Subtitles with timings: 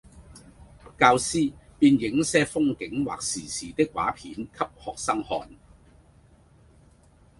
[0.97, 5.47] 教師便映些風景或時事的畫片給學生看